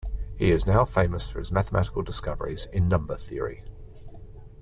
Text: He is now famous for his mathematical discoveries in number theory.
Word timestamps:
He 0.35 0.49
is 0.49 0.65
now 0.65 0.83
famous 0.83 1.27
for 1.29 1.37
his 1.37 1.51
mathematical 1.51 2.01
discoveries 2.01 2.65
in 2.65 2.87
number 2.87 3.13
theory. 3.17 3.63